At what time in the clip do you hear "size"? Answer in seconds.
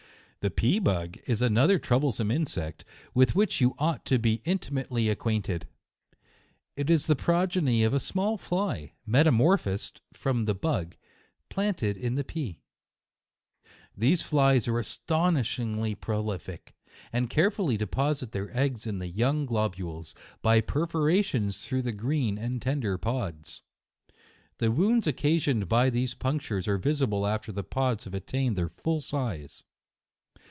29.01-29.65